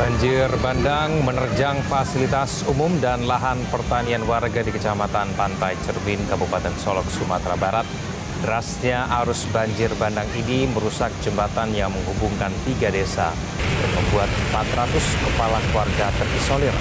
[0.00, 7.04] Banjir bandang menerjang fasilitas umum dan lahan pertanian warga di Kecamatan Pantai Cerbin, Kabupaten Solok,
[7.12, 7.84] Sumatera Barat.
[8.40, 13.28] Derasnya arus banjir bandang ini merusak jembatan yang menghubungkan tiga desa
[13.60, 16.72] dan membuat 400 kepala keluarga terisolir.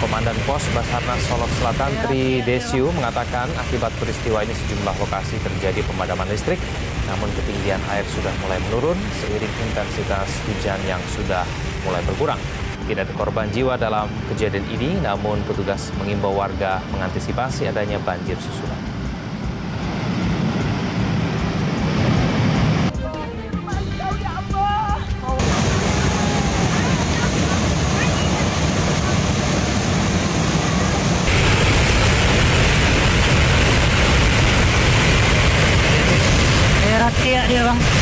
[0.00, 6.24] Komandan Pos Basarnas Solok Selatan Tri Desiu mengatakan akibat peristiwa ini sejumlah lokasi terjadi pemadaman
[6.24, 6.56] listrik,
[7.04, 11.44] namun ketinggian air sudah mulai menurun seiring intensitas hujan yang sudah
[11.84, 12.40] mulai berkurang.
[12.82, 18.76] Tidak ada korban jiwa dalam kejadian ini, namun petugas mengimbau warga mengantisipasi adanya banjir susulan.
[37.22, 38.01] Iya dia bang.